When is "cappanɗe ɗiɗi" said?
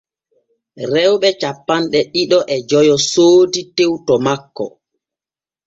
1.41-2.37